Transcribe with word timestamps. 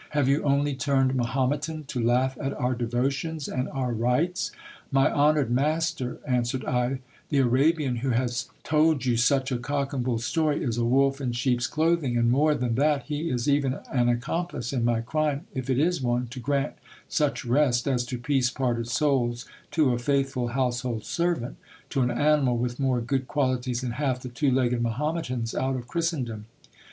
Have 0.17 0.27
you 0.27 0.41
only 0.41 0.73
turned 0.73 1.13
Mahometan 1.13 1.83
to 1.83 2.03
laugh 2.03 2.35
at 2.41 2.53
our 2.53 2.73
devotions 2.73 3.47
and 3.47 3.69
our 3.69 3.93
rites? 3.93 4.49
My 4.91 5.11
honoured 5.11 5.51
master, 5.51 6.17
answered 6.25 6.65
I, 6.65 7.01
the 7.29 7.37
Arabian 7.37 7.97
who 7.97 8.09
has 8.09 8.49
told 8.63 9.05
you 9.05 9.15
such 9.15 9.51
a 9.51 9.59
cock 9.59 9.93
and 9.93 10.03
bull 10.03 10.17
story 10.17 10.63
is 10.63 10.79
a 10.79 10.85
wolf 10.85 11.21
in 11.21 11.33
sheep's 11.33 11.67
clothing; 11.67 12.17
and 12.17 12.31
more 12.31 12.55
than 12.55 12.73
that, 12.73 13.03
he 13.03 13.29
is 13.29 13.47
even 13.47 13.77
an 13.91 14.09
accomplice 14.09 14.73
in 14.73 14.83
my 14.83 15.01
crime, 15.01 15.45
if 15.53 15.69
it 15.69 15.77
is 15.77 16.01
one, 16.01 16.25
to 16.29 16.39
grant 16.39 16.73
such 17.07 17.45
rest 17.45 17.87
as 17.87 18.03
to, 18.07 18.17
peace 18.17 18.49
parted 18.49 18.87
souls 18.87 19.45
to 19.69 19.91
a 19.93 19.99
faithful 19.99 20.47
household 20.47 21.05
servant, 21.05 21.57
to 21.91 22.01
an 22.01 22.09
animal 22.09 22.57
with 22.57 22.79
more 22.79 23.01
good 23.01 23.27
qualities 23.27 23.81
than 23.81 23.91
half 23.91 24.19
the 24.21 24.29
two 24.29 24.49
legged 24.49 24.81
Mahometans 24.81 25.53
out 25.53 25.75
of 25.75 25.85
Christendom. 25.87 26.47